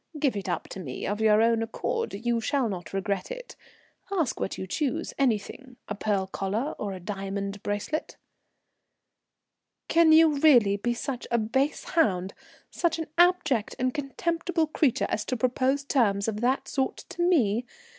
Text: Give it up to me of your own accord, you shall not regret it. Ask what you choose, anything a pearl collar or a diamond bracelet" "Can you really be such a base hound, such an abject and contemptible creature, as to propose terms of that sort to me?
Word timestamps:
Give 0.17 0.35
it 0.35 0.49
up 0.49 0.67
to 0.69 0.79
me 0.79 1.05
of 1.05 1.21
your 1.21 1.43
own 1.43 1.61
accord, 1.61 2.15
you 2.15 2.41
shall 2.41 2.67
not 2.67 2.91
regret 2.91 3.29
it. 3.29 3.55
Ask 4.11 4.39
what 4.39 4.57
you 4.57 4.65
choose, 4.65 5.13
anything 5.19 5.75
a 5.87 5.93
pearl 5.93 6.25
collar 6.25 6.73
or 6.79 6.91
a 6.93 6.99
diamond 6.99 7.61
bracelet" 7.61 8.17
"Can 9.89 10.11
you 10.11 10.39
really 10.39 10.75
be 10.75 10.95
such 10.95 11.27
a 11.29 11.37
base 11.37 11.83
hound, 11.83 12.33
such 12.71 12.97
an 12.97 13.09
abject 13.19 13.75
and 13.77 13.93
contemptible 13.93 14.65
creature, 14.65 15.05
as 15.07 15.23
to 15.25 15.37
propose 15.37 15.83
terms 15.83 16.27
of 16.27 16.41
that 16.41 16.67
sort 16.67 16.97
to 17.09 17.21
me? 17.21 17.67